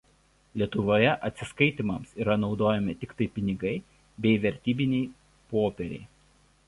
[0.59, 3.75] Lietuvoje atsiskaitymams yra naudojami tiktai pinigai
[4.27, 5.05] bei vertybiniai
[5.53, 6.05] popieriai.